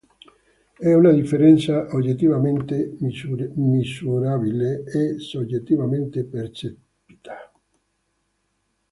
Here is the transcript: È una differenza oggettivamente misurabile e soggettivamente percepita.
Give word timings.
È 0.79 0.91
una 0.91 1.11
differenza 1.11 1.85
oggettivamente 1.91 2.97
misurabile 3.01 4.83
e 4.83 5.19
soggettivamente 5.19 6.23
percepita. 6.25 7.51